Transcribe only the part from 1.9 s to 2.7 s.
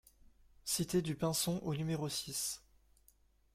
six